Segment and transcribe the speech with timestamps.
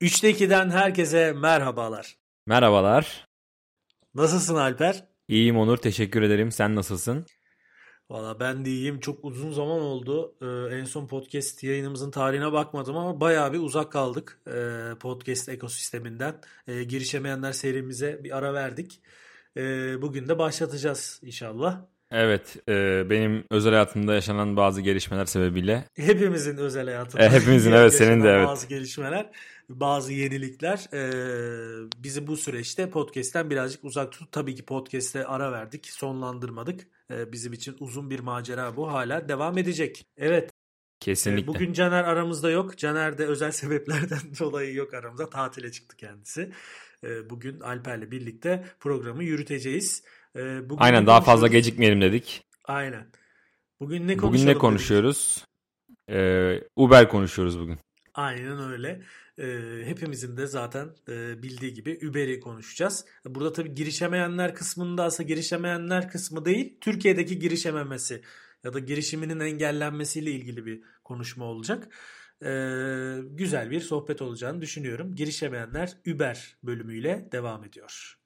[0.00, 2.16] 3'te 2'den herkese merhabalar.
[2.46, 3.28] Merhabalar.
[4.14, 5.04] Nasılsın Alper?
[5.28, 6.52] İyiyim Onur, teşekkür ederim.
[6.52, 7.26] Sen nasılsın?
[8.10, 9.00] Valla ben de iyiyim.
[9.00, 10.36] Çok uzun zaman oldu.
[10.42, 16.40] Ee, en son podcast yayınımızın tarihine bakmadım ama bayağı bir uzak kaldık ee, podcast ekosisteminden.
[16.66, 19.00] Ee, girişemeyenler serimize bir ara verdik.
[19.56, 21.86] Ee, bugün de başlatacağız inşallah.
[22.10, 25.84] Evet, e, benim özel hayatımda yaşanan bazı gelişmeler sebebiyle.
[25.96, 27.24] Hepimizin özel hayatında.
[27.24, 28.46] E, hepimizin evet, senin de evet.
[28.46, 29.30] Bazı gelişmeler,
[29.68, 35.86] bazı yenilikler e, bizi bu süreçte podcast'ten birazcık uzak tutup tabii ki podcast'e ara verdik,
[35.86, 36.88] sonlandırmadık.
[37.10, 40.06] E, bizim için uzun bir macera bu, hala devam edecek.
[40.16, 40.50] Evet.
[41.00, 41.44] Kesinlikle.
[41.44, 42.78] E, bugün Caner aramızda yok.
[42.78, 45.30] Caner de özel sebeplerden dolayı yok aramızda.
[45.30, 46.52] Tatile çıktı kendisi.
[47.04, 50.02] E, bugün Alper'le birlikte programı yürüteceğiz.
[50.36, 52.44] Ee, bugün Aynen daha fazla gecikmeyelim dedik.
[52.64, 53.06] Aynen.
[53.80, 55.44] Bugün ne Bugün ne konuşuyoruz?
[56.10, 57.78] Ee, Uber konuşuyoruz bugün.
[58.14, 59.02] Aynen öyle.
[59.38, 63.04] Ee, hepimizin de zaten e, bildiği gibi Uber'i konuşacağız.
[63.24, 68.22] Burada tabii girişemeyenler kısmında aslında girişemeyenler kısmı değil, Türkiye'deki girişememesi
[68.64, 71.88] ya da girişiminin engellenmesiyle ilgili bir konuşma olacak.
[72.42, 75.14] Ee, güzel bir sohbet olacağını düşünüyorum.
[75.14, 78.16] Girişemeyenler Uber bölümüyle devam ediyor.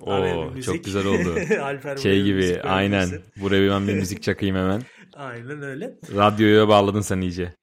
[0.00, 1.34] Oo çok güzel oldu.
[1.60, 3.08] Alper şey gibi aynen.
[3.36, 4.82] Buraya ben bir müzik çakayım hemen.
[5.14, 5.98] aynen öyle.
[6.14, 7.54] Radyoya bağladın sen iyice.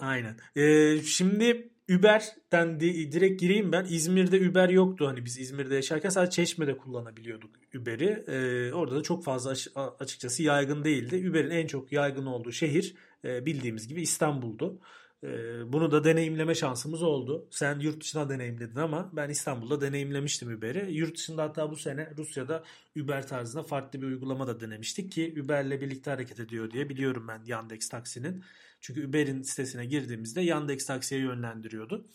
[0.00, 0.36] Aynen.
[0.56, 3.84] Ee, şimdi Uber'den di- direkt gireyim ben.
[3.90, 5.06] İzmir'de Uber yoktu.
[5.08, 8.24] Hani biz İzmir'de yaşarken sadece Çeşme'de kullanabiliyorduk Uber'i.
[8.28, 9.54] Ee, orada da çok fazla
[10.00, 11.30] açıkçası yaygın değildi.
[11.30, 14.80] Uber'in en çok yaygın olduğu şehir e, bildiğimiz gibi İstanbul'du.
[15.24, 17.48] Ee, bunu da deneyimleme şansımız oldu.
[17.50, 20.92] Sen yurt dışına deneyimledin ama ben İstanbul'da deneyimlemiştim Uber'i.
[20.92, 22.64] Yurt dışında hatta bu sene Rusya'da
[22.96, 27.42] Uber tarzında farklı bir uygulama da denemiştik ki Uber'le birlikte hareket ediyor diye biliyorum ben
[27.46, 28.44] Yandex Taksi'nin.
[28.80, 32.06] Çünkü Uber'in sitesine girdiğimizde Yandex Taksi'ye yönlendiriyordu.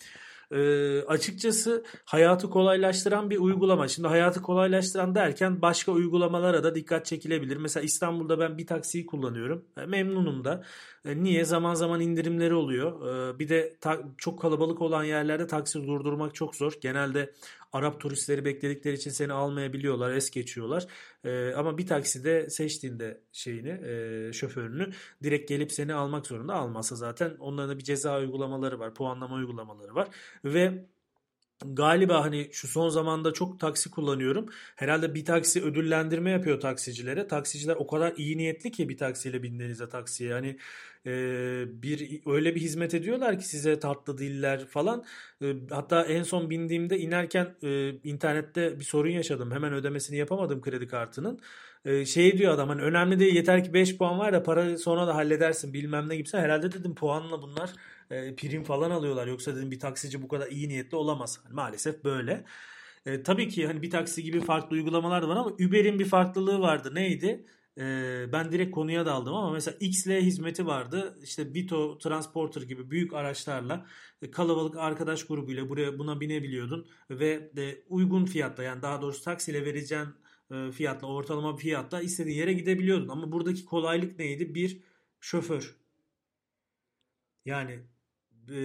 [0.51, 3.87] Ee, açıkçası hayatı kolaylaştıran bir uygulama.
[3.87, 7.57] Şimdi hayatı kolaylaştıran derken başka uygulamalara da dikkat çekilebilir.
[7.57, 9.65] Mesela İstanbul'da ben bir taksiyi kullanıyorum.
[9.77, 10.63] E, memnunum da.
[11.05, 11.45] E, niye?
[11.45, 13.07] Zaman zaman indirimleri oluyor.
[13.35, 16.73] E, bir de ta- çok kalabalık olan yerlerde taksi durdurmak çok zor.
[16.81, 17.31] Genelde
[17.71, 20.87] Arap turistleri bekledikleri için seni almayabiliyorlar, es geçiyorlar.
[21.23, 24.89] E, ama bir takside seçtiğinde şeyini, e, şoförünü
[25.23, 26.53] direkt gelip seni almak zorunda.
[26.53, 30.07] Almazsa zaten onların da bir ceza uygulamaları var, puanlama uygulamaları var
[30.45, 30.85] ve
[31.65, 34.45] galiba hani şu son zamanda çok taksi kullanıyorum.
[34.75, 37.27] Herhalde bir taksi ödüllendirme yapıyor taksicilere.
[37.27, 40.33] Taksiciler o kadar iyi niyetli ki bir taksiyle bindiğinizde taksiye.
[40.33, 40.57] Hani
[41.05, 41.11] e,
[41.83, 45.05] bir öyle bir hizmet ediyorlar ki size tatlı diller falan.
[45.41, 49.51] E, hatta en son bindiğimde inerken e, internette bir sorun yaşadım.
[49.51, 51.39] Hemen ödemesini yapamadım kredi kartının.
[51.85, 55.07] E, şey diyor adam hani önemli değil yeter ki 5 puan var da para sonra
[55.07, 56.37] da halledersin bilmem ne gibisi.
[56.37, 57.69] Herhalde dedim puanla bunlar
[58.11, 59.27] e, prim falan alıyorlar.
[59.27, 61.39] Yoksa dedim bir taksici bu kadar iyi niyetli olamaz.
[61.43, 62.45] Hani maalesef böyle.
[63.05, 66.59] E, tabii ki hani bir taksi gibi farklı uygulamalar da var ama Uber'in bir farklılığı
[66.61, 66.95] vardı.
[66.95, 67.45] Neydi?
[67.77, 67.83] E,
[68.33, 71.19] ben direkt konuya daldım ama mesela XL hizmeti vardı.
[71.23, 73.85] İşte Vito Transporter gibi büyük araçlarla
[74.21, 79.65] e, kalabalık arkadaş grubuyla buraya buna binebiliyordun ve de uygun fiyatta yani daha doğrusu taksiyle
[79.65, 80.07] vereceğin
[80.51, 83.07] e, fiyatla ortalama bir fiyatla istediğin yere gidebiliyordun.
[83.09, 84.55] Ama buradaki kolaylık neydi?
[84.55, 84.81] Bir
[85.21, 85.75] şoför.
[87.45, 87.79] Yani
[88.49, 88.59] e,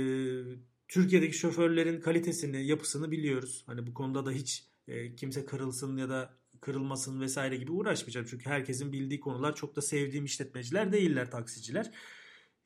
[0.88, 3.64] Türkiye'deki şoförlerin kalitesini, yapısını biliyoruz.
[3.66, 8.26] Hani bu konuda da hiç e, kimse kırılsın ya da kırılmasın vesaire gibi uğraşmayacağım.
[8.31, 11.91] Çünkü herkesin bildiği konular çok da sevdiğim işletmeciler değiller taksiciler.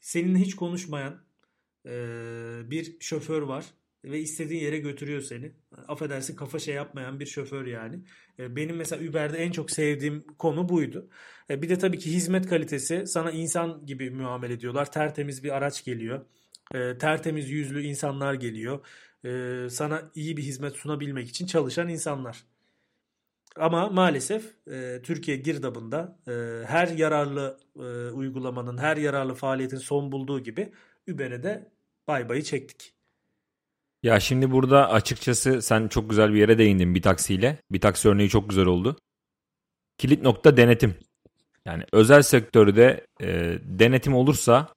[0.00, 1.25] Seninle hiç konuşmayan
[1.87, 1.91] e,
[2.71, 3.65] bir şoför var
[4.04, 5.53] ve istediğin yere götürüyor seni.
[5.88, 8.00] Affedersin kafa şey yapmayan bir şoför yani.
[8.38, 11.09] E, benim mesela Uber'de en çok sevdiğim konu buydu.
[11.50, 14.92] E, bir de tabii ki hizmet kalitesi sana insan gibi muamele ediyorlar.
[14.92, 16.27] Tertemiz bir araç geliyor
[16.75, 18.86] e, tertemiz yüzlü insanlar geliyor.
[19.25, 22.44] E, sana iyi bir hizmet sunabilmek için çalışan insanlar.
[23.56, 26.32] Ama maalesef e, Türkiye girdabında e,
[26.66, 30.72] her yararlı e, uygulamanın, her yararlı faaliyetin son bulduğu gibi
[31.09, 31.72] Uber'e de
[32.09, 32.94] bay bayı çektik.
[34.03, 37.59] Ya şimdi burada açıkçası sen çok güzel bir yere değindin bir taksiyle.
[37.71, 38.97] Bir taksi örneği çok güzel oldu.
[39.98, 40.95] Kilit nokta denetim.
[41.65, 44.68] Yani özel sektörde e, denetim olursa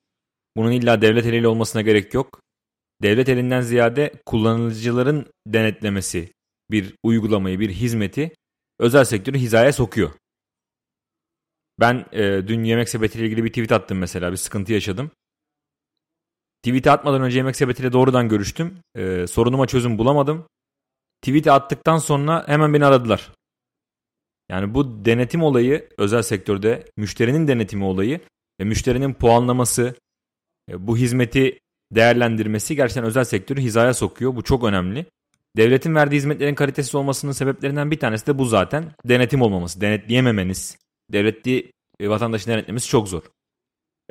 [0.57, 2.41] bunun illa devlet eliyle olmasına gerek yok.
[3.01, 6.33] Devlet elinden ziyade kullanıcıların denetlemesi
[6.71, 8.31] bir uygulamayı, bir hizmeti
[8.79, 10.11] özel sektörü hizaya sokuyor.
[11.79, 14.31] Ben e, dün yemek sepetiyle ilgili bir tweet attım mesela.
[14.31, 15.11] Bir sıkıntı yaşadım.
[16.63, 18.79] Tweet'i atmadan önce yemek sepetiyle doğrudan görüştüm.
[18.95, 20.47] E, sorunuma çözüm bulamadım.
[21.21, 23.31] Tweet'i attıktan sonra hemen beni aradılar.
[24.49, 28.21] Yani bu denetim olayı özel sektörde müşterinin denetimi olayı
[28.59, 29.95] ve müşterinin puanlaması,
[30.69, 31.59] bu hizmeti
[31.91, 34.35] değerlendirmesi gerçekten özel sektörü hizaya sokuyor.
[34.35, 35.05] Bu çok önemli.
[35.57, 38.85] Devletin verdiği hizmetlerin kalitesiz olmasının sebeplerinden bir tanesi de bu zaten.
[39.05, 40.77] Denetim olmaması, denetleyememeniz.
[41.11, 43.23] Devletli e, vatandaşı denetlemesi çok zor.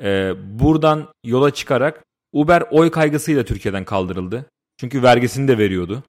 [0.03, 4.47] Ee, buradan yola çıkarak Uber oy kaygısıyla Türkiye'den kaldırıldı.
[4.77, 6.03] Çünkü vergisini de veriyordu.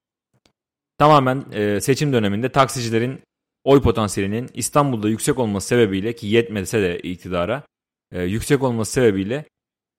[0.98, 3.22] Tamamen e, seçim döneminde taksicilerin
[3.64, 7.64] oy potansiyelinin İstanbul'da yüksek olması sebebiyle ki yetmese de iktidara
[8.12, 9.46] e, yüksek olması sebebiyle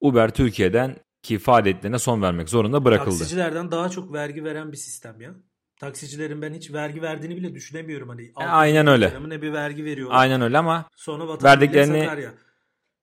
[0.01, 3.17] Uber Türkiye'den ki faaliyetlerine son vermek zorunda bırakıldı.
[3.17, 5.35] Taksicilerden daha çok vergi veren bir sistem ya.
[5.79, 8.09] Taksicilerin ben hiç vergi verdiğini bile düşünemiyorum.
[8.09, 9.13] Hani e, aynen öyle.
[9.27, 10.17] Ne bir vergi veriyorlar.
[10.17, 12.09] Aynen öyle ama Sonra verdiklerini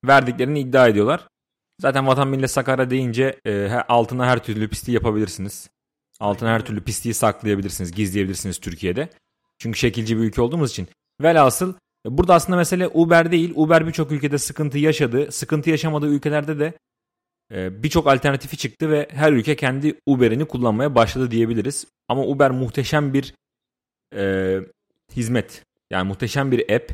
[0.05, 1.29] verdiklerini iddia ediyorlar.
[1.81, 5.71] Zaten vatan millet Sakarya deyince e, altına her türlü pisliği yapabilirsiniz.
[6.21, 9.09] Altına her türlü pisliği saklayabilirsiniz, gizleyebilirsiniz Türkiye'de.
[9.59, 10.88] Çünkü şekilci bir ülke olduğumuz için.
[11.21, 11.75] Velhasıl
[12.06, 13.52] burada aslında mesele Uber değil.
[13.54, 15.32] Uber birçok ülkede sıkıntı yaşadı.
[15.32, 16.72] Sıkıntı yaşamadığı ülkelerde de
[17.52, 21.87] e, birçok alternatifi çıktı ve her ülke kendi Uber'ini kullanmaya başladı diyebiliriz.
[22.08, 23.34] Ama Uber muhteşem bir
[24.16, 24.56] e,
[25.16, 25.64] hizmet.
[25.90, 26.93] Yani muhteşem bir app.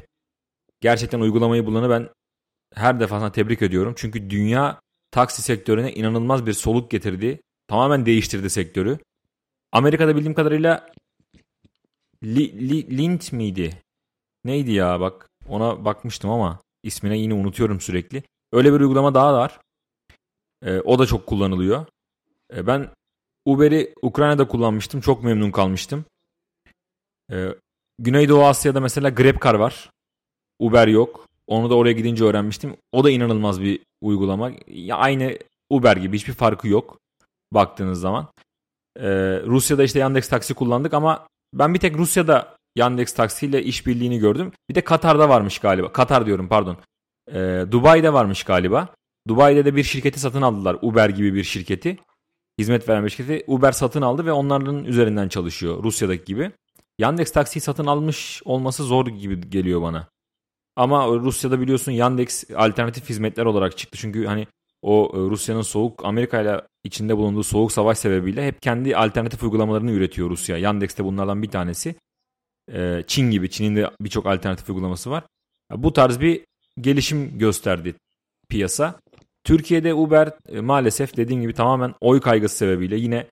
[0.81, 2.09] Gerçekten uygulamayı bulanı ben
[2.75, 3.95] her defasında tebrik ediyorum.
[3.97, 7.41] Çünkü dünya taksi sektörüne inanılmaz bir soluk getirdi.
[7.69, 8.99] Tamamen değiştirdi sektörü.
[9.73, 10.91] Amerika'da bildiğim kadarıyla
[12.25, 13.83] Li, Lint miydi?
[14.45, 18.23] Neydi ya bak ona bakmıştım ama ismine yine unutuyorum sürekli.
[18.53, 19.61] Öyle bir uygulama daha var.
[20.65, 21.87] E, o da çok kullanılıyor.
[22.55, 22.91] E, ben
[23.47, 25.01] Uber'i Ukrayna'da kullanmıştım.
[25.01, 26.05] Çok memnun kalmıştım.
[27.33, 27.55] E,
[27.99, 29.91] Güneydoğu Asya'da mesela Grabcar var.
[30.59, 31.29] Uber yok.
[31.47, 32.77] Onu da oraya gidince öğrenmiştim.
[32.93, 34.51] O da inanılmaz bir uygulama.
[34.67, 35.39] Ya aynı
[35.71, 36.99] Uber gibi hiçbir farkı yok
[37.53, 38.29] baktığınız zaman.
[38.97, 44.19] Ee, Rusya'da işte Yandex Taksi kullandık ama ben bir tek Rusya'da Yandex Taksi ile işbirliğini
[44.19, 44.53] gördüm.
[44.71, 45.93] Bir de Katar'da varmış galiba.
[45.93, 46.77] Katar diyorum pardon.
[47.33, 48.89] Ee, Dubai'de varmış galiba.
[49.29, 50.77] Dubai'de de bir şirketi satın aldılar.
[50.83, 51.99] Uber gibi bir şirketi.
[52.59, 53.45] Hizmet veren bir şirketi.
[53.47, 55.85] Uber satın aldı ve onların üzerinden çalışıyor.
[55.85, 56.51] Rusya'daki gibi.
[56.99, 60.09] Yandex Taksi'yi satın almış olması zor gibi geliyor bana.
[60.77, 63.99] Ama Rusya'da biliyorsun Yandex alternatif hizmetler olarak çıktı.
[64.01, 64.47] Çünkü hani
[64.83, 69.91] o e, Rusya'nın soğuk Amerika ile içinde bulunduğu soğuk savaş sebebiyle hep kendi alternatif uygulamalarını
[69.91, 70.59] üretiyor Rusya.
[70.59, 71.95] Yandex de bunlardan bir tanesi.
[72.73, 73.51] E, Çin gibi.
[73.51, 75.25] Çin'in de birçok alternatif uygulaması var.
[75.71, 76.45] Bu tarz bir
[76.81, 77.95] gelişim gösterdi
[78.49, 79.01] piyasa.
[79.45, 83.27] Türkiye'de Uber e, maalesef dediğim gibi tamamen oy kaygısı sebebiyle yine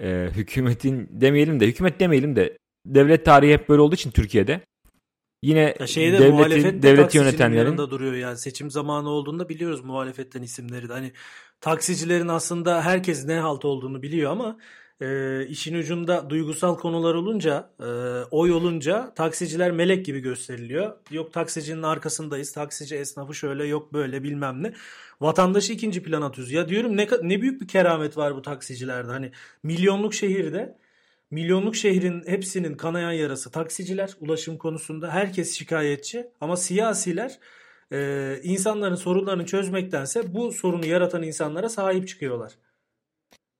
[0.00, 4.60] e, hükümetin demeyelim de hükümet demeyelim de devlet tarihi hep böyle olduğu için Türkiye'de
[5.42, 10.88] Yine ya şeyde, devletin, devlet yönetenlerin da duruyor yani seçim zamanı olduğunda biliyoruz muhalefetten isimleri
[10.88, 10.92] de.
[10.92, 11.12] Hani
[11.60, 14.58] taksicilerin aslında herkes ne halt olduğunu biliyor ama
[15.00, 17.84] e, işin ucunda duygusal konular olunca, e,
[18.30, 20.92] oy olunca taksiciler melek gibi gösteriliyor.
[21.10, 24.72] Yok taksicinin arkasındayız, taksici esnafı şöyle yok böyle bilmem ne.
[25.20, 26.52] Vatandaşı ikinci plana atıyoruz.
[26.52, 29.12] Ya diyorum ne, ne büyük bir keramet var bu taksicilerde.
[29.12, 30.78] Hani milyonluk şehirde
[31.30, 37.38] Milyonluk şehrin hepsinin kanayan yarası taksiciler ulaşım konusunda herkes şikayetçi ama siyasiler
[37.92, 42.52] e, insanların sorunlarını çözmektense bu sorunu yaratan insanlara sahip çıkıyorlar.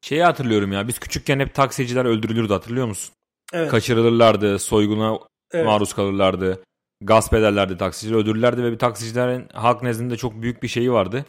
[0.00, 3.14] Şeyi hatırlıyorum ya biz küçükken hep taksiciler öldürülürdü hatırlıyor musun?
[3.52, 3.70] Evet.
[3.70, 5.18] Kaçırılırlardı, soyguna
[5.52, 5.66] evet.
[5.66, 6.62] maruz kalırlardı,
[7.00, 11.24] gasp ederlerdi taksiciler öldürürlerdi ve bir taksicilerin halk nezdinde çok büyük bir şeyi vardı.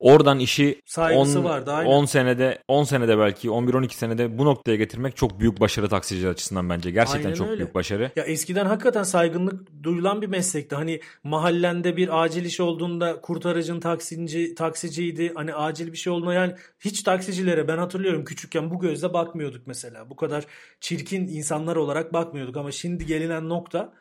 [0.00, 5.40] Oradan işi 10, vardı, 10 senede 10 senede belki 11-12 senede bu noktaya getirmek çok
[5.40, 6.90] büyük başarı taksiciler açısından bence.
[6.90, 7.58] Gerçekten aynen çok öyle.
[7.58, 8.10] büyük başarı.
[8.16, 10.74] Ya eskiden hakikaten saygınlık duyulan bir meslekti.
[10.74, 15.32] Hani mahallende bir acil iş olduğunda kurtarıcın taksici taksiciydi.
[15.34, 20.10] Hani acil bir şey olduğunda yani hiç taksicilere ben hatırlıyorum küçükken bu gözle bakmıyorduk mesela.
[20.10, 20.44] Bu kadar
[20.80, 23.92] çirkin insanlar olarak bakmıyorduk ama şimdi gelinen nokta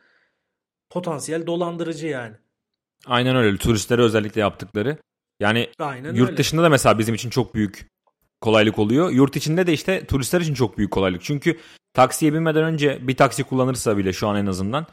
[0.89, 2.35] potansiyel dolandırıcı yani.
[3.05, 3.57] Aynen öyle.
[3.57, 4.97] Turistlere özellikle yaptıkları.
[5.39, 6.37] Yani Aynen yurt öyle.
[6.37, 7.87] dışında da mesela bizim için çok büyük
[8.41, 9.11] kolaylık oluyor.
[9.11, 11.23] Yurt içinde de işte turistler için çok büyük kolaylık.
[11.23, 11.59] Çünkü
[11.93, 14.85] taksiye binmeden önce bir taksi kullanırsa bile şu an en azından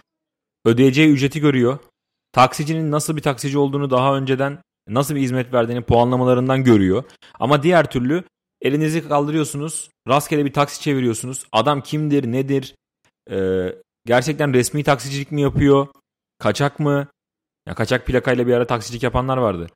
[0.65, 1.79] ödeyeceği ücreti görüyor.
[2.33, 7.05] Taksicinin nasıl bir taksici olduğunu daha önceden nasıl bir hizmet verdiğini puanlamalarından görüyor.
[7.41, 8.25] Ama diğer türlü
[8.61, 9.91] elinizi kaldırıyorsunuz.
[10.09, 11.47] Rastgele bir taksi çeviriyorsunuz.
[11.53, 12.75] Adam kimdir, nedir?
[13.31, 13.75] Ee,
[14.07, 15.87] gerçekten resmi taksicilik mi yapıyor?
[16.38, 17.07] Kaçak mı?
[17.69, 19.67] Ya kaçak plakayla bir ara taksicilik yapanlar vardı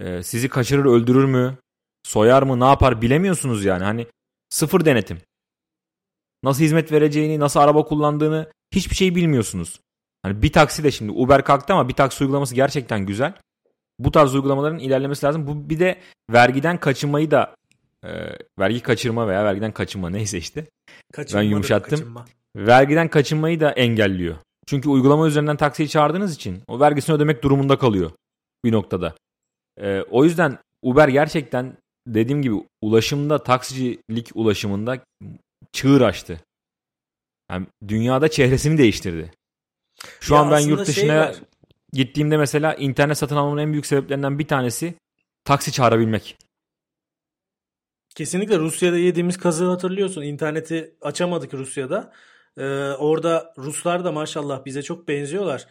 [0.00, 1.58] e, sizi kaçırır öldürür mü?
[2.02, 2.60] Soyar mı?
[2.60, 3.02] Ne yapar?
[3.02, 3.84] Bilemiyorsunuz yani.
[3.84, 4.06] Hani
[4.50, 5.18] sıfır denetim.
[6.42, 9.80] Nasıl hizmet vereceğini, nasıl araba kullandığını hiçbir şey bilmiyorsunuz.
[10.22, 13.34] Hani bir taksi de şimdi Uber kalktı ama bir taksi uygulaması gerçekten güzel.
[13.98, 15.46] Bu tarz uygulamaların ilerlemesi lazım.
[15.46, 15.98] Bu bir de
[16.30, 17.54] vergiden kaçınmayı da
[18.04, 18.10] e,
[18.58, 20.66] vergi kaçırma veya vergiden kaçınma neyse işte.
[21.34, 21.98] ben yumuşattım.
[21.98, 22.24] Kaçınma.
[22.56, 24.36] Vergiden kaçınmayı da engelliyor.
[24.66, 28.10] Çünkü uygulama üzerinden taksiyi çağırdığınız için o vergisini ödemek durumunda kalıyor
[28.64, 29.14] bir noktada.
[29.80, 31.76] E, o yüzden Uber gerçekten
[32.06, 34.98] dediğim gibi ulaşımda taksicilik ulaşımında
[35.72, 36.40] çığır açtı.
[37.50, 39.30] Yani dünyada çehresini değiştirdi.
[40.20, 41.36] Şu Ya an ben yurt şey dışına var.
[41.92, 44.94] gittiğimde mesela internet satın almamın en büyük sebeplerinden bir tanesi
[45.44, 46.36] taksi çağırabilmek.
[48.14, 50.22] Kesinlikle Rusya'da yediğimiz kazığı hatırlıyorsun.
[50.22, 52.12] İnterneti açamadık Rusya'da.
[52.56, 52.64] Ee,
[52.98, 55.66] orada Ruslar da maşallah bize çok benziyorlar.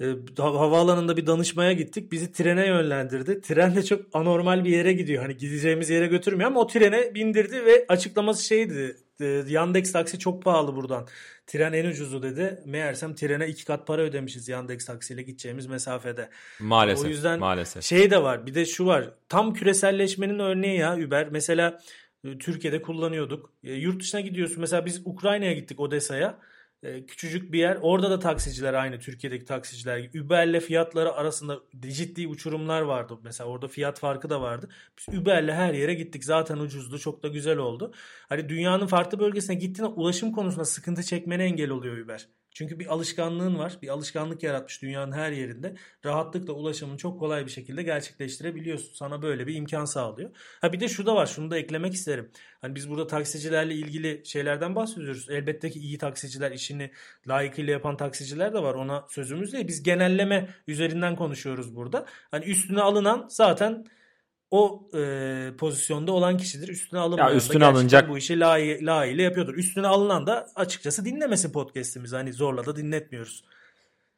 [0.00, 0.06] Ee,
[0.38, 2.12] ha- havaalanında bir danışmaya gittik.
[2.12, 3.40] Bizi trene yönlendirdi.
[3.40, 5.22] Tren de çok anormal bir yere gidiyor.
[5.22, 8.96] Hani gideceğimiz yere götürmüyor ama o trene bindirdi ve açıklaması şeydi.
[9.20, 11.06] e, Yandex taksi çok pahalı buradan.
[11.46, 12.60] Tren en ucuzu dedi.
[12.66, 16.28] Meğersem trene iki kat para ödemişiz Yandex taksiyle gideceğimiz mesafede.
[16.60, 17.06] Maalesef.
[17.06, 17.82] O yüzden maalesef.
[17.84, 18.46] Şey de var.
[18.46, 19.10] Bir de şu var.
[19.28, 21.28] Tam küreselleşmenin örneği ya Uber.
[21.30, 21.80] Mesela
[22.24, 23.50] e, Türkiye'de kullanıyorduk.
[23.64, 24.60] E, Yurt dışına gidiyorsun.
[24.60, 26.38] Mesela biz Ukrayna'ya gittik Odessa'ya.
[26.82, 27.78] E, Küçücük bir yer.
[27.82, 30.22] Orada da taksiciler aynı Türkiye'deki taksiciler gibi.
[30.22, 33.18] Uber'le fiyatları arasında ciddi uçurumlar vardı.
[33.22, 34.68] Mesela orada fiyat farkı da vardı.
[34.98, 36.24] Biz Uber'le her yere gittik.
[36.24, 36.98] Zaten ucuzdu.
[36.98, 37.92] Çok da güzel oldu.
[38.28, 42.28] Hani dünyanın farklı bölgesine gittiğinde ulaşım konusunda sıkıntı çekmene engel oluyor Uber.
[42.58, 43.78] Çünkü bir alışkanlığın var.
[43.82, 45.74] Bir alışkanlık yaratmış dünyanın her yerinde.
[46.04, 48.94] Rahatlıkla ulaşımını çok kolay bir şekilde gerçekleştirebiliyorsun.
[48.94, 50.30] Sana böyle bir imkan sağlıyor.
[50.60, 51.26] Ha bir de şu da var.
[51.26, 52.30] Şunu da eklemek isterim.
[52.60, 55.30] Hani biz burada taksicilerle ilgili şeylerden bahsediyoruz.
[55.30, 56.90] Elbette ki iyi taksiciler, işini
[57.28, 58.74] layıkıyla yapan taksiciler de var.
[58.74, 59.68] Ona sözümüz değil.
[59.68, 62.06] Biz genelleme üzerinden konuşuyoruz burada.
[62.30, 63.84] Hani üstüne alınan zaten
[64.50, 66.68] o e, pozisyonda olan kişidir.
[66.68, 69.54] Üstüne alınmayan Ya üstüne alınacak- bu işi layı, layığıyla yapıyordur.
[69.54, 72.16] Üstüne alınan da açıkçası dinlemesi podcast'imizi.
[72.16, 73.44] Hani zorla da dinletmiyoruz.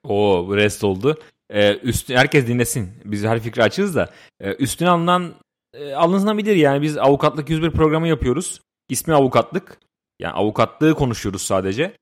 [0.04, 1.18] O rest oldu.
[1.50, 2.90] Ee, üstü, herkes dinlesin.
[3.04, 4.10] Biz her fikri açığız da.
[4.40, 5.34] Ee, üstüne alınan
[5.74, 6.82] e, alınabilir yani.
[6.82, 8.60] Biz avukatlık 101 programı yapıyoruz.
[8.88, 9.78] İsmi avukatlık.
[10.20, 11.96] Yani avukatlığı konuşuyoruz sadece.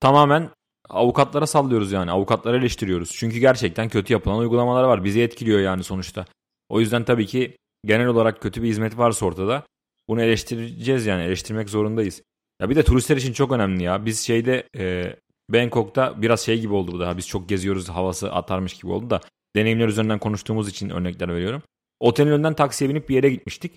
[0.00, 0.50] Tamamen
[0.88, 2.10] avukatlara sallıyoruz yani.
[2.10, 3.10] Avukatları eleştiriyoruz.
[3.12, 5.04] Çünkü gerçekten kötü yapılan uygulamalar var.
[5.04, 6.24] Bizi etkiliyor yani sonuçta.
[6.70, 9.66] O yüzden tabii ki genel olarak kötü bir hizmet varsa ortada
[10.08, 11.22] bunu eleştireceğiz yani.
[11.22, 12.22] Eleştirmek zorundayız.
[12.60, 14.06] Ya bir de turistler için çok önemli ya.
[14.06, 15.16] Biz şeyde e,
[15.50, 17.16] Bangkok'ta biraz şey gibi oldu bu daha.
[17.16, 19.20] Biz çok geziyoruz havası atarmış gibi oldu da.
[19.56, 21.62] Deneyimler üzerinden konuştuğumuz için örnekler veriyorum.
[22.00, 23.72] Otelin önünden taksiye binip bir yere gitmiştik.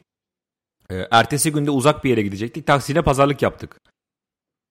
[0.89, 2.67] E, ertesi günde uzak bir yere gidecektik.
[2.67, 3.79] Taksiyle pazarlık yaptık.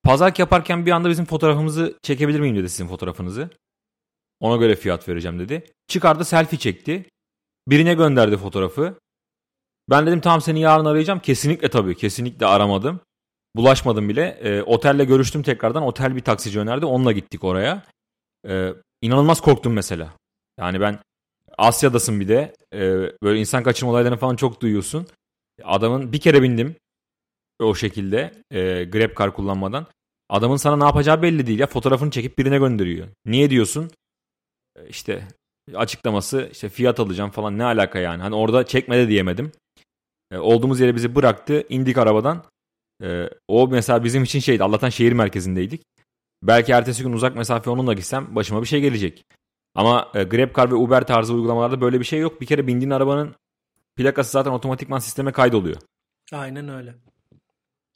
[0.02, 3.50] Pazarlık yaparken bir anda bizim fotoğrafımızı çekebilir miyim dedi sizin fotoğrafınızı.
[4.41, 5.64] Ona göre fiyat vereceğim dedi.
[5.88, 7.05] Çıkardı selfie çekti.
[7.69, 8.95] Birine gönderdi fotoğrafı.
[9.90, 11.21] Ben dedim tamam seni yarın arayacağım.
[11.21, 13.00] Kesinlikle tabii kesinlikle aramadım.
[13.57, 14.38] Bulaşmadım bile.
[14.42, 15.83] E, otelle görüştüm tekrardan.
[15.83, 16.87] Otel bir taksici önerdi.
[16.87, 17.83] Onunla gittik oraya.
[18.49, 20.12] E, inanılmaz korktum mesela.
[20.59, 20.99] Yani ben
[21.59, 22.54] Asya'dasın bir de.
[22.75, 22.81] E,
[23.23, 25.07] böyle insan kaçırma olaylarını falan çok duyuyorsun.
[25.64, 26.76] Adamın bir kere bindim.
[27.61, 28.33] O şekilde.
[28.50, 29.87] E, Grab car kullanmadan.
[30.28, 31.66] Adamın sana ne yapacağı belli değil ya.
[31.66, 33.09] Fotoğrafını çekip birine gönderiyor.
[33.26, 33.90] Niye diyorsun?
[34.76, 35.28] E, işte
[35.75, 38.23] açıklaması işte fiyat alacağım falan ne alaka yani.
[38.23, 39.52] Hani orada çekme de diyemedim.
[40.31, 41.64] E, olduğumuz yere bizi bıraktı.
[41.69, 42.45] indik arabadan.
[43.02, 44.64] E, o mesela bizim için şeydi.
[44.64, 45.83] Allah'tan şehir merkezindeydik.
[46.42, 49.25] Belki ertesi gün uzak mesafe onunla gitsem başıma bir şey gelecek.
[49.75, 52.40] Ama e, GrabCar ve Uber tarzı uygulamalarda böyle bir şey yok.
[52.40, 53.35] Bir kere bindiğin arabanın
[53.97, 55.76] plakası zaten otomatikman sisteme kaydoluyor.
[56.33, 56.95] Aynen öyle.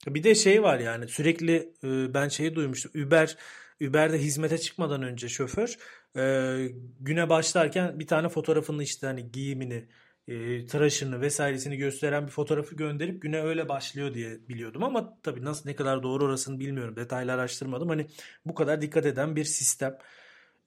[0.06, 3.06] Bir de şey var yani sürekli e, ben şeyi duymuştum.
[3.06, 3.36] Uber
[3.80, 5.76] Uber'de hizmete çıkmadan önce şoför
[6.16, 6.68] e,
[7.00, 9.88] güne başlarken bir tane fotoğrafını işte hani giyimini,
[10.28, 15.68] e, tıraşını vesairesini gösteren bir fotoğrafı gönderip güne öyle başlıyor diye biliyordum ama tabii nasıl
[15.68, 16.96] ne kadar doğru orasını bilmiyorum.
[16.96, 17.88] Detaylı araştırmadım.
[17.88, 18.06] Hani
[18.46, 19.98] bu kadar dikkat eden bir sistem.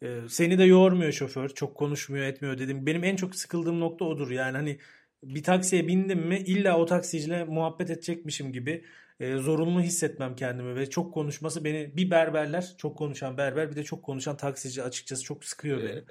[0.01, 1.49] E, seni de yormuyor şoför.
[1.49, 2.85] Çok konuşmuyor, etmiyor dedim.
[2.85, 4.31] Benim en çok sıkıldığım nokta odur.
[4.31, 4.79] Yani hani
[5.23, 8.85] bir taksiye bindim mi illa o taksiciyle muhabbet edecekmişim gibi
[9.19, 13.83] e, zorunlu hissetmem kendimi ve çok konuşması beni bir berberler çok konuşan berber bir de
[13.83, 16.03] çok konuşan taksici açıkçası çok sıkıyor beni.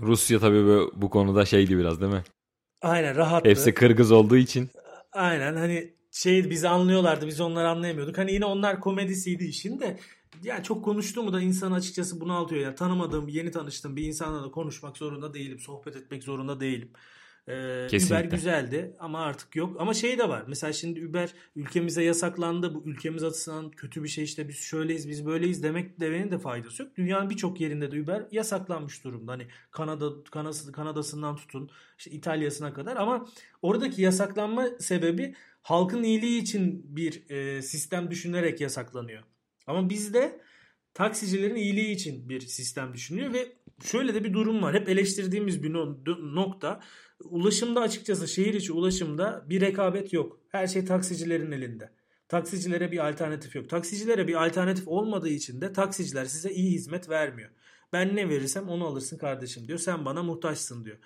[0.00, 2.24] Rusya tabii bu, bu konuda şeydi biraz değil mi?
[2.82, 3.48] Aynen rahattı.
[3.48, 4.70] Hepsi Kırgız olduğu için.
[5.12, 8.18] Aynen hani şey bizi anlıyorlardı biz onları anlayamıyorduk.
[8.18, 9.98] Hani yine onlar komedisiydi işin de
[10.42, 12.62] ya çok konuştuğumu da insan açıkçası bunaltıyor.
[12.62, 15.58] Ya tanımadığım, yeni tanıştığım bir insanla da konuşmak zorunda değilim.
[15.58, 16.90] Sohbet etmek zorunda değilim.
[17.48, 18.16] Ee, Kesinlikle.
[18.16, 19.76] Uber güzeldi ama artık yok.
[19.80, 20.44] Ama şey de var.
[20.48, 22.74] Mesela şimdi Uber ülkemize yasaklandı.
[22.74, 26.82] Bu ülkemiz açısından kötü bir şey işte biz şöyleyiz biz böyleyiz demek demenin de faydası
[26.82, 26.96] yok.
[26.96, 29.32] Dünyanın birçok yerinde de Uber yasaklanmış durumda.
[29.32, 33.26] Hani Kanada Kanası, Kanada'sından tutun işte İtalya'sına kadar ama
[33.62, 39.22] oradaki yasaklanma sebebi halkın iyiliği için bir e, sistem düşünerek yasaklanıyor.
[39.66, 40.40] Ama bizde
[40.94, 43.52] taksicilerin iyiliği için bir sistem düşünüyor ve
[43.84, 44.74] şöyle de bir durum var.
[44.74, 45.98] Hep eleştirdiğimiz bir no-
[46.34, 46.80] nokta.
[47.24, 50.40] Ulaşımda açıkçası şehir içi ulaşımda bir rekabet yok.
[50.48, 51.90] Her şey taksicilerin elinde.
[52.28, 53.68] Taksicilere bir alternatif yok.
[53.68, 57.50] Taksicilere bir alternatif olmadığı için de taksiciler size iyi hizmet vermiyor.
[57.92, 59.78] Ben ne verirsem onu alırsın kardeşim diyor.
[59.78, 60.96] Sen bana muhtaçsın diyor.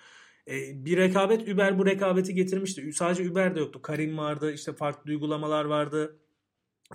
[0.47, 2.93] E, bir rekabet Uber bu rekabeti getirmişti.
[2.93, 3.81] Sadece Uber de yoktu.
[3.81, 6.20] Karim vardı, işte farklı uygulamalar vardı.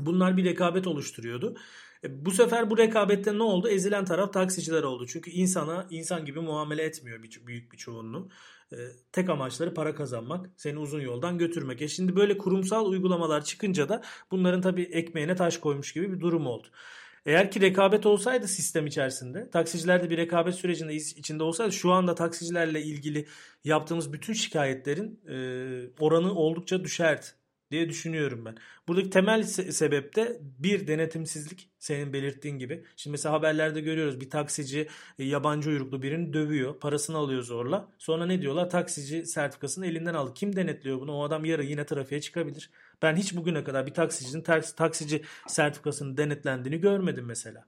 [0.00, 1.56] Bunlar bir rekabet oluşturuyordu.
[2.04, 3.68] E, bu sefer bu rekabette ne oldu?
[3.68, 5.06] Ezilen taraf taksiciler oldu.
[5.06, 8.28] Çünkü insana insan gibi muamele etmiyor büyük bir çoğunluğu.
[8.72, 8.76] E,
[9.12, 11.82] tek amaçları para kazanmak, seni uzun yoldan götürmek.
[11.82, 16.46] E şimdi böyle kurumsal uygulamalar çıkınca da bunların tabii ekmeğine taş koymuş gibi bir durum
[16.46, 16.68] oldu.
[17.26, 22.14] Eğer ki rekabet olsaydı sistem içerisinde, taksiciler de bir rekabet sürecinde içinde olsaydı şu anda
[22.14, 23.26] taksicilerle ilgili
[23.64, 25.36] yaptığımız bütün şikayetlerin e,
[26.00, 27.26] oranı oldukça düşerdi
[27.70, 28.56] diye düşünüyorum ben.
[28.88, 32.84] Buradaki temel se- sebep de bir denetimsizlik senin belirttiğin gibi.
[32.96, 36.80] Şimdi mesela haberlerde görüyoruz bir taksici e, yabancı uyruklu birini dövüyor.
[36.80, 37.88] Parasını alıyor zorla.
[37.98, 38.70] Sonra ne diyorlar?
[38.70, 40.34] Taksici sertifikasını elinden aldı.
[40.34, 41.12] Kim denetliyor bunu?
[41.12, 42.70] O adam yarın yine trafiğe çıkabilir.
[43.02, 44.42] Ben hiç bugüne kadar bir taksicinin
[44.76, 47.66] taksici sertifikasının denetlendiğini görmedim mesela.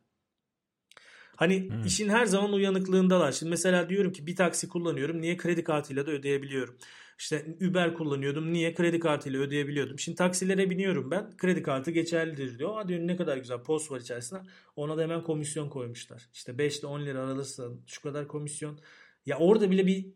[1.38, 1.84] Hani hmm.
[1.84, 3.32] işin her zaman uyanıklığındalar.
[3.32, 5.20] Şimdi mesela diyorum ki bir taksi kullanıyorum.
[5.20, 6.78] Niye kredi kartıyla da ödeyebiliyorum?
[7.18, 8.52] İşte Uber kullanıyordum.
[8.52, 9.98] Niye kredi kartıyla ödeyebiliyordum?
[9.98, 11.36] Şimdi taksilere biniyorum ben.
[11.36, 12.88] Kredi kartı geçerlidir diyor.
[12.88, 14.40] Diyor ne kadar güzel post var içerisinde.
[14.76, 16.28] Ona da hemen komisyon koymuşlar.
[16.32, 18.78] İşte 5 ile 10 lira aralırsa şu kadar komisyon.
[19.26, 20.06] Ya orada bile bir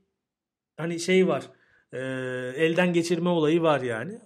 [0.77, 1.45] hani şey var.
[1.93, 1.99] E,
[2.57, 4.19] elden geçirme olayı var yani.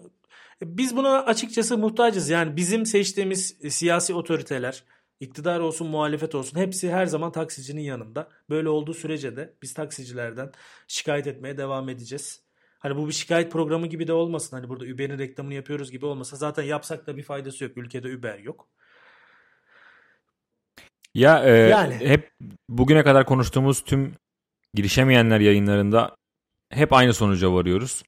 [0.63, 2.31] Biz buna açıkçası muhtacız.
[2.31, 4.85] Yani bizim seçtiğimiz siyasi otoriteler,
[5.21, 8.29] iktidar olsun muhalefet olsun hepsi her zaman taksicinin yanında.
[8.51, 10.53] Böyle olduğu sürece de biz taksicilerden
[10.89, 12.46] şikayet etmeye devam edeceğiz.
[12.79, 14.57] Hani bu bir şikayet programı gibi de olmasın.
[14.57, 17.77] Hani burada Uber'in reklamını yapıyoruz gibi olmasa zaten yapsak da bir faydası yok.
[17.77, 18.69] Ülkede Uber yok.
[21.15, 21.95] Ya e, yani.
[21.95, 22.31] hep
[22.69, 24.15] bugüne kadar konuştuğumuz tüm
[24.75, 26.17] girişemeyenler yayınlarında
[26.71, 28.03] hep aynı sonuca varıyoruz.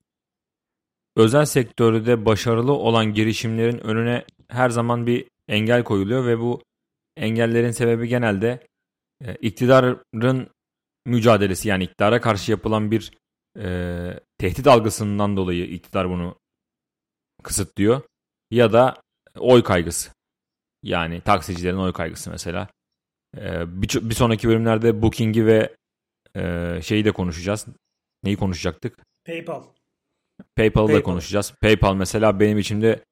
[1.17, 6.63] Özel sektörde başarılı olan girişimlerin önüne her zaman bir engel koyuluyor ve bu
[7.17, 8.67] engellerin sebebi genelde
[9.25, 10.51] e, iktidarın
[11.07, 13.13] mücadelesi yani iktidara karşı yapılan bir
[13.57, 16.38] e, tehdit algısından dolayı iktidar bunu
[17.43, 18.02] kısıtlıyor.
[18.50, 19.02] Ya da
[19.38, 20.11] oy kaygısı.
[20.83, 22.69] Yani taksicilerin oy kaygısı mesela.
[23.37, 25.77] E, bir, bir sonraki bölümlerde Booking'i ve
[26.37, 27.66] e, şeyi de konuşacağız.
[28.23, 28.99] Neyi konuşacaktık?
[29.25, 29.62] PayPal.
[30.57, 31.01] PayPal'ı PayPal.
[31.01, 31.55] da konuşacağız.
[31.61, 33.05] PayPal mesela benim içimde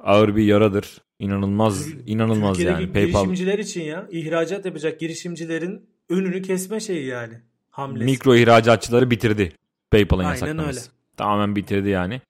[0.00, 1.00] ağır bir yaradır.
[1.18, 2.92] İnanılmaz, inanılmaz Türkiye'deki yani.
[2.92, 7.40] PayPal girişimciler için ya ihracat yapacak girişimcilerin önünü kesme şeyi yani.
[7.70, 8.04] Hamlesi.
[8.04, 9.52] Mikro ihracatçıları bitirdi.
[9.94, 10.80] PayPal'ın yasaklaması.
[10.80, 10.90] Öyle.
[11.16, 12.20] Tamamen bitirdi yani.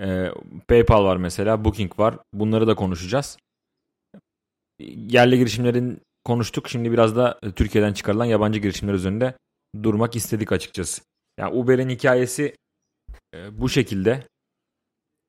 [0.00, 0.30] Ee,
[0.68, 2.18] PayPal var mesela, Booking var.
[2.32, 3.36] Bunları da konuşacağız.
[4.96, 6.68] Yerli girişimlerin konuştuk.
[6.68, 9.34] Şimdi biraz da Türkiye'den çıkarılan yabancı girişimler üzerinde
[9.82, 11.02] durmak istedik açıkçası.
[11.38, 12.54] Yani Uber'in hikayesi
[13.34, 14.24] e, bu şekilde.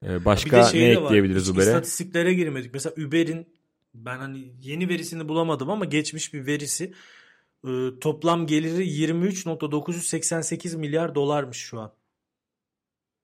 [0.06, 1.64] E, başka ne ekleyebiliriz Uber'e?
[1.64, 2.74] İstatistiklere girmedik.
[2.74, 3.48] Mesela Uber'in
[3.94, 6.94] ben hani yeni verisini bulamadım ama geçmiş bir verisi
[7.68, 11.94] e, toplam geliri 23.988 milyar dolarmış şu an.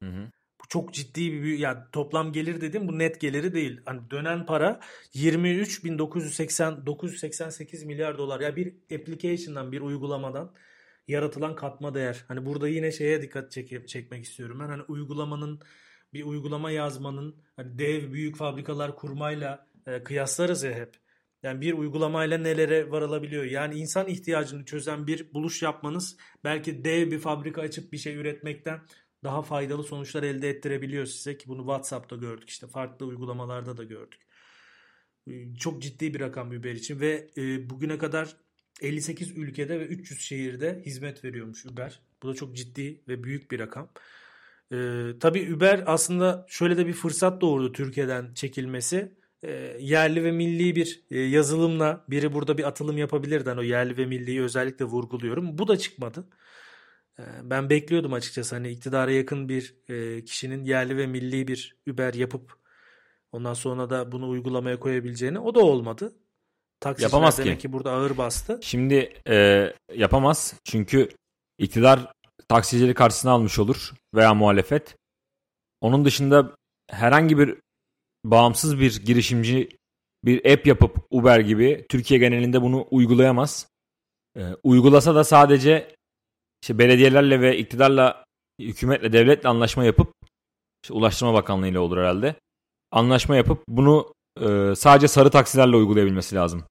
[0.03, 0.31] Hı hı.
[0.61, 3.81] Bu çok ciddi bir yani toplam gelir dedim bu net geliri değil.
[3.85, 4.79] Hani dönen para
[5.13, 8.39] 23.980 milyar dolar.
[8.39, 10.53] Ya bir application'dan bir uygulamadan
[11.07, 12.25] yaratılan katma değer.
[12.27, 14.59] Hani burada yine şeye dikkat çek çekmek istiyorum.
[14.59, 15.61] Ben hani uygulamanın
[16.13, 21.06] bir uygulama yazmanın hani dev büyük fabrikalar kurmayla e, kıyaslarız ya hep.
[21.43, 23.43] Yani bir uygulamayla nelere varılabiliyor.
[23.43, 28.81] Yani insan ihtiyacını çözen bir buluş yapmanız belki dev bir fabrika açıp bir şey üretmekten
[29.23, 34.21] daha faydalı sonuçlar elde ettirebiliyor size ki bunu WhatsApp'ta gördük işte farklı uygulamalarda da gördük.
[35.27, 38.37] E, çok ciddi bir rakam Uber için ve e, bugüne kadar
[38.81, 41.99] 58 ülkede ve 300 şehirde hizmet veriyormuş Uber.
[42.23, 43.89] Bu da çok ciddi ve büyük bir rakam.
[44.71, 49.16] Ee, tabii Uber aslında şöyle de bir fırsat doğurdu Türkiye'den çekilmesi.
[49.43, 53.49] Ee, yerli ve milli bir e, yazılımla biri burada bir atılım yapabilirdi.
[53.49, 55.57] Yani o yerli ve milliyi özellikle vurguluyorum.
[55.57, 56.27] Bu da çıkmadı.
[57.19, 62.13] Ee, ben bekliyordum açıkçası hani iktidara yakın bir e, kişinin yerli ve milli bir Uber
[62.13, 62.57] yapıp
[63.31, 65.39] ondan sonra da bunu uygulamaya koyabileceğini.
[65.39, 66.15] O da olmadı.
[66.79, 67.61] Taksiciler yapamaz demek ki.
[67.61, 68.59] ki burada ağır bastı.
[68.61, 71.09] Şimdi e, yapamaz çünkü
[71.57, 72.11] iktidar
[72.49, 74.95] taksicileri karşısına almış olur veya muhalefet.
[75.81, 76.55] Onun dışında
[76.89, 77.55] herhangi bir
[78.25, 79.69] bağımsız bir girişimci
[80.25, 83.67] bir app yapıp Uber gibi Türkiye genelinde bunu uygulayamaz.
[84.37, 85.95] E, uygulasa da sadece
[86.61, 88.25] işte belediyelerle ve iktidarla,
[88.61, 90.13] hükümetle, devletle anlaşma yapıp
[90.83, 92.35] işte Ulaştırma Bakanlığı ile olur herhalde.
[92.91, 96.63] Anlaşma yapıp bunu e, sadece sarı taksilerle uygulayabilmesi lazım.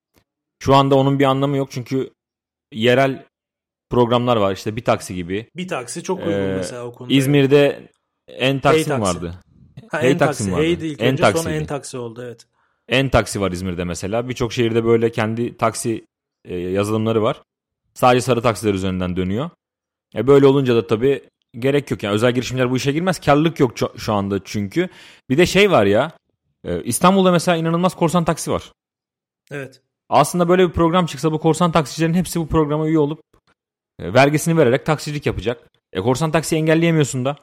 [0.63, 2.11] Şu anda onun bir anlamı yok çünkü
[2.73, 3.27] yerel
[3.91, 5.49] programlar var işte bir taksi gibi.
[5.57, 7.15] Bir taksi çok uygun ee, mesela o konuda.
[7.15, 7.91] İzmir'de
[8.29, 9.35] en taksi hey vardı.
[9.91, 10.65] Ha, hey en taksi, taksi vardı.
[10.65, 12.47] Hey değil en önce taksi sonra en taksi oldu evet.
[12.89, 14.29] En taksi var İzmir'de mesela.
[14.29, 16.05] Birçok şehirde böyle kendi taksi
[16.45, 17.43] e, yazılımları var.
[17.95, 19.51] Sadece sarı taksiler üzerinden dönüyor.
[20.15, 21.25] E böyle olunca da tabii
[21.59, 22.03] gerek yok.
[22.03, 23.21] Yani özel girişimler bu işe girmez.
[23.21, 24.89] Karlılık yok şu anda çünkü.
[25.31, 26.13] Bir de şey var ya.
[26.65, 28.73] E, İstanbul'da mesela inanılmaz korsan taksi var.
[29.51, 29.83] Evet.
[30.09, 33.21] Aslında böyle bir program çıksa bu korsan taksicilerin hepsi bu programa üye olup
[33.99, 35.71] e, vergisini vererek taksicilik yapacak.
[35.93, 37.37] E korsan taksi engelleyemiyorsun da.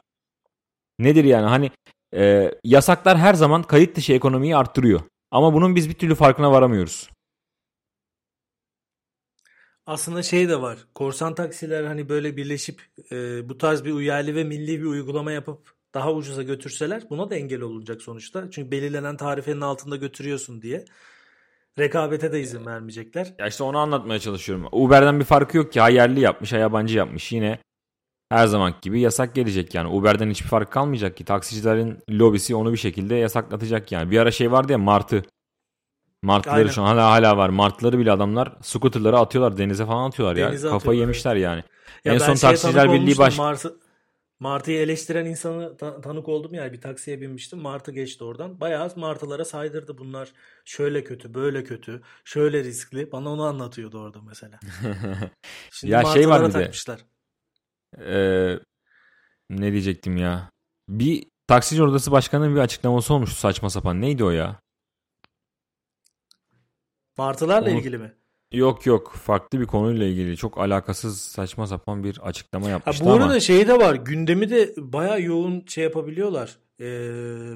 [0.98, 1.70] Nedir yani hani
[2.14, 5.00] e, yasaklar her zaman kayıt dışı ekonomiyi arttırıyor.
[5.30, 7.10] Ama bunun biz bir türlü farkına varamıyoruz.
[9.86, 10.78] Aslında şey de var.
[10.94, 15.74] Korsan taksiler hani böyle birleşip e, bu tarz bir yerli ve milli bir uygulama yapıp
[15.94, 18.50] daha ucuza götürseler buna da engel olunacak sonuçta.
[18.50, 20.84] Çünkü belirlenen tarifenin altında götürüyorsun diye.
[21.78, 23.34] Rekabete de izin vermeyecekler.
[23.38, 24.68] Ya işte onu anlatmaya çalışıyorum.
[24.72, 25.80] Uber'den bir farkı yok ki.
[25.80, 27.32] Ha yerli yapmış ha yabancı yapmış.
[27.32, 27.58] Yine
[28.34, 29.88] her zaman gibi yasak gelecek yani.
[29.88, 31.24] Uber'den hiçbir fark kalmayacak ki.
[31.24, 34.10] Taksicilerin lobisi onu bir şekilde yasaklatacak yani.
[34.10, 35.22] Bir ara şey vardı ya Martı.
[36.22, 36.70] Martıları Aynen.
[36.70, 37.48] şu an hala hala var.
[37.48, 39.56] Martıları bile adamlar scooterları atıyorlar.
[39.56, 40.72] Denize falan atıyorlar denize ya.
[40.72, 41.64] Kafayı yemişler yani.
[42.04, 43.38] Ya en son Taksiciler Birliği baş...
[43.38, 43.76] Martı,
[44.40, 47.58] Martı'yı eleştiren insanı ta- tanık oldum yani bir taksiye binmiştim.
[47.58, 48.60] Martı geçti oradan.
[48.60, 50.32] Bayağı martılara saydırdı bunlar
[50.64, 53.12] şöyle kötü, böyle kötü, şöyle riskli.
[53.12, 54.60] Bana onu anlatıyordu orada mesela.
[55.70, 57.00] Şimdi ya şey var bir takmışlar.
[57.98, 58.58] Ee,
[59.50, 60.50] ne diyecektim ya?
[60.88, 64.00] Bir taksici odası başkanının bir açıklaması olmuştu saçma sapan.
[64.00, 64.60] Neydi o ya?
[67.18, 67.78] Martılarla Onu...
[67.78, 68.12] ilgili mi?
[68.52, 73.14] Yok yok farklı bir konuyla ilgili çok alakasız saçma sapan bir açıklama yapmıştı ha, bu
[73.14, 73.40] arada ama.
[73.40, 76.58] şey de var gündemi de baya yoğun şey yapabiliyorlar.
[76.80, 76.84] Ee,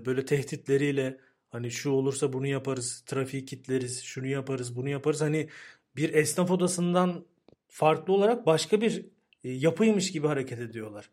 [0.07, 1.18] böyle tehditleriyle
[1.51, 5.20] hani şu olursa bunu yaparız trafiği kitleriz şunu yaparız bunu yaparız.
[5.20, 5.48] Hani
[5.96, 7.24] bir esnaf odasından
[7.68, 9.07] farklı olarak başka bir
[9.53, 11.11] yapıymış gibi hareket ediyorlar.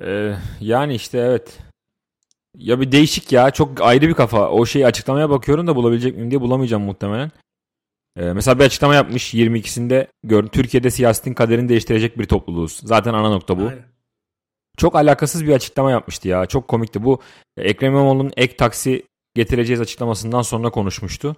[0.00, 1.58] Ee, yani işte evet
[2.56, 3.50] ya bir değişik ya.
[3.50, 4.50] Çok ayrı bir kafa.
[4.50, 7.30] O şeyi açıklamaya bakıyorum da bulabilecek miyim diye bulamayacağım muhtemelen.
[8.16, 12.80] Ee, mesela bir açıklama yapmış 22'sinde gör, Türkiye'de siyasetin kaderini değiştirecek bir topluluğuz.
[12.82, 13.66] Zaten ana nokta bu.
[13.66, 13.92] Aynen.
[14.76, 16.46] Çok alakasız bir açıklama yapmıştı ya.
[16.46, 17.04] Çok komikti.
[17.04, 17.20] Bu
[17.56, 21.36] Ekrem İmamoğlu'nun ek taksi getireceğiz açıklamasından sonra konuşmuştu.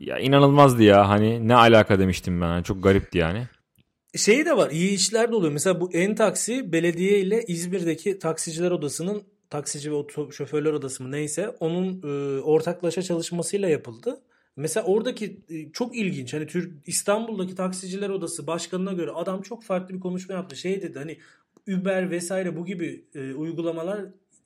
[0.00, 1.08] Ya inanılmazdı ya.
[1.08, 2.46] Hani ne alaka demiştim ben.
[2.46, 3.46] Yani çok garipti yani.
[4.16, 4.70] Şeyi de var.
[4.70, 5.52] iyi işler de oluyor.
[5.52, 9.96] Mesela bu en taksi belediye ile İzmir'deki taksiciler odasının taksici ve
[10.32, 14.20] şoförler odası mı neyse onun e, ortaklaşa çalışmasıyla yapıldı.
[14.56, 19.94] Mesela oradaki e, çok ilginç hani Türk İstanbul'daki taksiciler odası başkanına göre adam çok farklı
[19.94, 20.56] bir konuşma yaptı.
[20.56, 21.18] Şey dedi hani
[21.68, 24.00] Uber vesaire bu gibi e, uygulamalar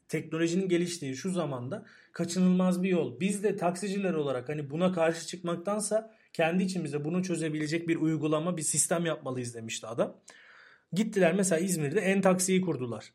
[0.09, 3.21] teknolojinin geliştiği şu zamanda kaçınılmaz bir yol.
[3.21, 8.63] Biz de taksiciler olarak hani buna karşı çıkmaktansa kendi içimizde bunu çözebilecek bir uygulama, bir
[8.63, 10.17] sistem yapmalıyız demişti adam.
[10.93, 13.13] Gittiler mesela İzmir'de en taksiyi kurdular.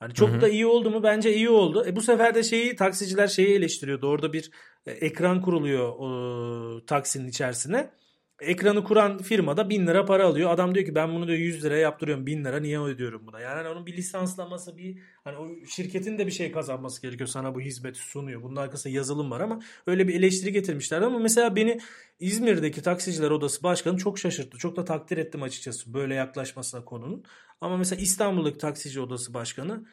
[0.00, 0.40] Hani çok Hı-hı.
[0.40, 1.02] da iyi oldu mu?
[1.02, 1.84] Bence iyi oldu.
[1.86, 4.08] E bu sefer de şeyi taksiciler şeyi eleştiriyordu.
[4.08, 4.50] Orada bir
[4.86, 7.90] e, ekran kuruluyor o, taksinin içerisine.
[8.40, 10.50] Ekranı kuran firma da 1000 lira para alıyor.
[10.50, 12.26] Adam diyor ki ben bunu diyor 100 liraya yaptırıyorum.
[12.26, 13.40] 1000 lira niye ödüyorum buna?
[13.40, 17.28] Yani hani onun bir lisanslaması bir hani o şirketin de bir şey kazanması gerekiyor.
[17.28, 18.42] Sana bu hizmeti sunuyor.
[18.42, 21.80] Bunun arkasında yazılım var ama öyle bir eleştiri getirmişler ama mesela beni
[22.20, 24.58] İzmir'deki taksiciler odası başkanı çok şaşırttı.
[24.58, 27.24] Çok da takdir ettim açıkçası böyle yaklaşmasına konunun.
[27.60, 29.86] Ama mesela İstanbul'daki taksici odası başkanı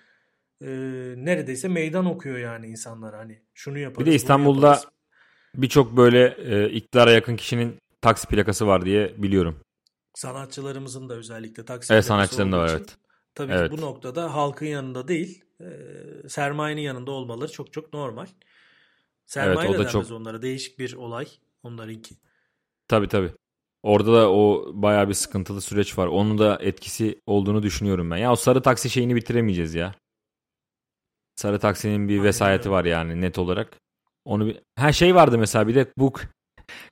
[0.61, 0.67] e,
[1.17, 4.05] neredeyse meydan okuyor yani insanlara hani şunu yaparız.
[4.05, 4.81] Bir de İstanbul'da
[5.55, 9.59] birçok böyle e, iktidara yakın kişinin taksi plakası var diye biliyorum.
[10.13, 12.97] Sanatçılarımızın da özellikle taksi Evet sanatçıların da var evet.
[13.35, 13.71] Tabii evet.
[13.71, 15.69] ki bu noktada halkın yanında değil e,
[16.29, 18.27] sermayenin yanında olmaları çok çok normal.
[19.25, 20.11] Sermaye evet, o da çok...
[20.11, 21.27] onlara değişik bir olay
[21.63, 22.15] onlarınki.
[22.87, 23.31] Tabii tabii.
[23.83, 26.07] Orada da o baya bir sıkıntılı süreç var.
[26.07, 28.17] Onun da etkisi olduğunu düşünüyorum ben.
[28.17, 29.95] Ya o sarı taksi şeyini bitiremeyeceğiz ya.
[31.35, 32.77] Sarı taksinin bir Aynen vesayeti öyle.
[32.77, 33.79] var yani net olarak.
[34.25, 34.59] Onu bir...
[34.75, 36.13] her şey vardı mesela bir de bu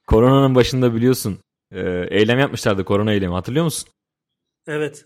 [0.07, 1.39] koronanın başında biliyorsun
[1.71, 3.89] e, eylem yapmışlardı korona eylemi hatırlıyor musun?
[4.67, 5.05] Evet.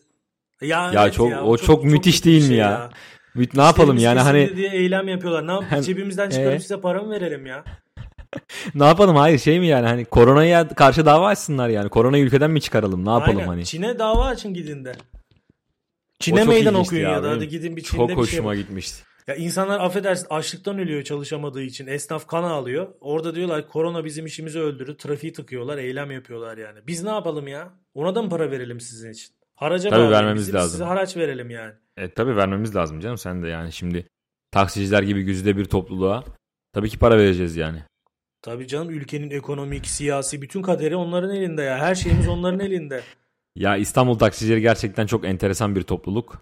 [0.61, 2.69] Ya, ya evet çok ya, o çok, çok müthiş değil mi şey ya?
[2.69, 2.89] ya.
[3.35, 5.47] Ne işte yapalım yani hani diye eylem yapıyorlar.
[5.47, 5.83] Ne yapalım?
[5.83, 6.59] Cebimizden çıkarıp e?
[6.59, 7.63] size para mı verelim ya?
[8.75, 11.89] ne yapalım hayır şey mi yani hani koronaya karşı dava açsınlar yani.
[11.89, 13.47] Koronayı ülkeden mi çıkaralım ne yapalım Aynen.
[13.47, 13.65] hani.
[13.65, 14.95] Çin'e dava açın gidin de.
[16.19, 19.03] Çin'e meydan okuyun ya, ya da hadi gidin bir Çin'de çok bir şey hoşuma gitmişti.
[19.27, 21.87] Ya insanlar affedersin açlıktan ölüyor çalışamadığı için.
[21.87, 22.87] Esnaf kan alıyor.
[23.01, 24.97] Orada diyorlar korona bizim işimizi öldürdü.
[24.97, 26.79] Trafiği tıkıyorlar, eylem yapıyorlar yani.
[26.87, 27.73] Biz ne yapalım ya?
[27.93, 29.35] Ona da mı para verelim sizin için?
[29.55, 30.71] Haraca tabii vermemiz bizim, lazım.
[30.71, 31.73] Size haraç verelim yani.
[31.97, 33.17] E tabii vermemiz lazım canım.
[33.17, 34.07] Sen de yani şimdi
[34.51, 36.23] taksiciler gibi güzide bir topluluğa
[36.73, 37.83] tabii ki para vereceğiz yani.
[38.41, 41.77] Tabii canım ülkenin ekonomik, siyasi bütün kaderi onların elinde ya.
[41.77, 43.01] Her şeyimiz onların elinde.
[43.55, 46.41] Ya İstanbul taksicileri gerçekten çok enteresan bir topluluk.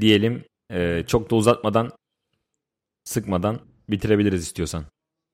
[0.00, 1.92] Diyelim e, çok da uzatmadan
[3.06, 4.84] sıkmadan bitirebiliriz istiyorsan.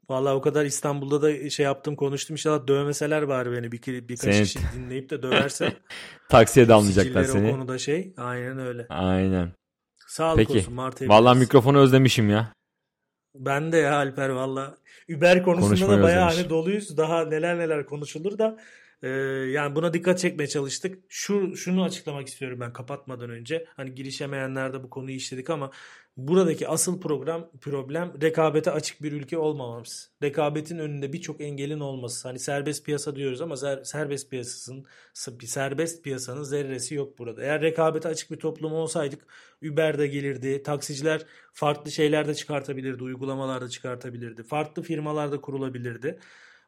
[0.09, 4.43] Vallahi o kadar İstanbul'da da şey yaptım konuştum inşallah dövmeseler bari beni bir, birkaç Seni-
[4.45, 5.73] kişi dinleyip de döverse.
[6.29, 7.51] Taksiye de almayacaklar Sicilleri o seni.
[7.53, 8.15] konuda şey.
[8.17, 8.87] Aynen öyle.
[8.89, 9.53] Aynen.
[10.09, 10.59] Sağlık Peki.
[10.59, 12.53] olsun Mart Vallahi mikrofonu özlemişim ya.
[13.35, 14.77] Ben de ya Alper valla.
[15.17, 16.43] Uber konusunda Konuşmayı da bayağı özlemiş.
[16.45, 16.97] hani doluyuz.
[16.97, 18.59] Daha neler neler konuşulur da
[19.03, 19.09] e,
[19.53, 20.99] yani buna dikkat çekmeye çalıştık.
[21.09, 23.67] Şu şunu açıklamak istiyorum ben kapatmadan önce.
[23.77, 25.71] Hani girişemeyenlerde bu konuyu işledik ama
[26.17, 30.11] buradaki asıl program problem rekabete açık bir ülke olmamamız.
[30.23, 32.29] Rekabetin önünde birçok engelin olması.
[32.29, 34.87] Hani serbest piyasa diyoruz ama zer- serbest piyasasının
[35.45, 37.43] serbest piyasanın zerresi yok burada.
[37.43, 39.27] Eğer rekabete açık bir toplum olsaydık
[39.73, 40.63] Uber de gelirdi.
[40.63, 43.03] Taksiciler farklı şeyler de çıkartabilirdi.
[43.05, 44.43] Uygulamalar da çıkartabilirdi.
[44.43, 46.19] Farklı firmalar da kurulabilirdi.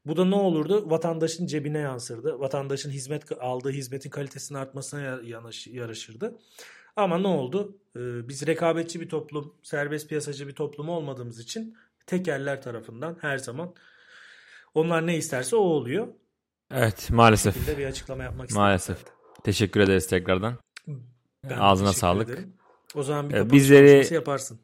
[0.06, 0.90] Bu da ne olurdu?
[0.90, 2.38] Vatandaşın cebine yansırdı.
[2.40, 5.00] Vatandaşın hizmet aldığı hizmetin kalitesinin artmasına
[5.70, 6.38] yaraşırdı.
[6.96, 7.76] Ama ne oldu?
[7.96, 13.74] Ee, biz rekabetçi bir toplum, serbest piyasacı bir toplum olmadığımız için tekeller tarafından her zaman
[14.74, 16.08] onlar ne isterse o oluyor.
[16.70, 17.78] Evet maalesef.
[17.78, 18.62] bir açıklama yapmak istedim.
[18.62, 18.98] Maalesef.
[19.44, 20.54] Teşekkür ederiz tekrardan.
[21.44, 22.28] Ben Ağzına sağlık.
[22.28, 22.52] ederim.
[22.94, 24.58] O zaman bir Ee, kapanış bizleri- yaparsın.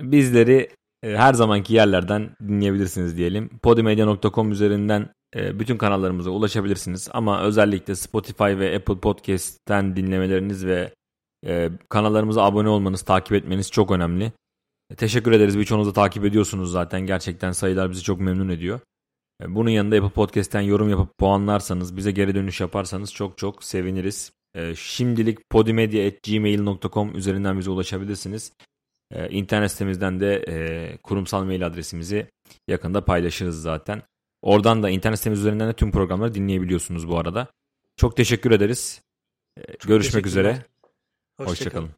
[0.00, 0.70] Bizleri
[1.04, 3.50] her zamanki yerlerden dinleyebilirsiniz diyelim.
[3.62, 7.08] Podimedia.com üzerinden e, bütün kanallarımıza ulaşabilirsiniz.
[7.12, 10.94] Ama özellikle Spotify ve Apple Podcast'ten dinlemeleriniz ve
[11.46, 14.32] e, kanallarımıza abone olmanız, takip etmeniz çok önemli.
[14.90, 15.58] E, Teşekkür ederiz.
[15.58, 17.00] Birçoğunuz da takip ediyorsunuz zaten.
[17.00, 18.80] Gerçekten sayılar bizi çok memnun ediyor.
[19.42, 24.32] E, Bunun yanında Apple Podcast'ten yorum yapıp puanlarsanız, bize geri dönüş yaparsanız çok çok seviniriz.
[24.54, 28.52] E, Şimdilik podimedia.gmail.com üzerinden bize ulaşabilirsiniz.
[29.30, 32.26] İnternet sitemizden de e, kurumsal mail adresimizi
[32.68, 34.02] yakında paylaşırız zaten.
[34.42, 37.48] Oradan da internet sitemiz üzerinden de tüm programları dinleyebiliyorsunuz bu arada.
[37.96, 39.02] Çok teşekkür ederiz.
[39.56, 40.48] Ee, Çok Görüşmek üzere.
[40.50, 41.50] Hoşça kalın.
[41.50, 41.90] Hoşçakalın.